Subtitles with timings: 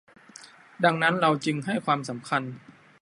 [0.83, 2.41] ดังนั้นเราจึงให้ความสำคัญ